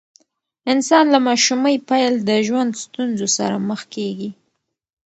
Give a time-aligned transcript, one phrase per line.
[0.73, 4.29] انسان له ماشومۍ پیل د ژوند ستونزو سره مخ کیږي.